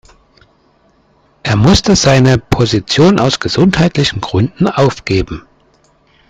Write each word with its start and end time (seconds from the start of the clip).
Er 1.43 1.55
musste 1.55 1.95
seine 1.95 2.39
Position 2.39 3.19
aus 3.19 3.39
gesundheitlichen 3.39 4.19
Gründen 4.19 4.65
aufgeben. 4.67 5.43